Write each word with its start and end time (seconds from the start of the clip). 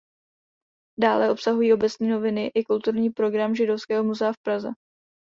Dále 0.99 1.31
obsahují 1.31 1.73
Obecní 1.73 2.07
noviny 2.09 2.51
i 2.55 2.63
kulturní 2.63 3.09
program 3.09 3.55
Židovského 3.55 4.03
muzea 4.03 4.33
v 4.33 4.37
Praze. 4.45 4.69